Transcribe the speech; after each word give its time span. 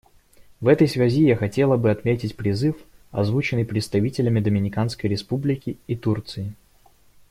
В 0.61 0.67
этой 0.67 0.87
связи 0.87 1.25
я 1.27 1.35
хотела 1.35 1.77
бы 1.77 1.91
отметить 1.91 2.35
призыв, 2.35 2.75
озвученный 3.11 3.65
представителями 3.65 4.39
Доминиканской 4.39 5.11
Республики 5.11 5.77
и 5.85 5.95
Турции. 5.95 6.55